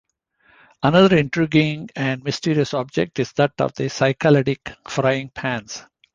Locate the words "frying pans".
4.89-5.83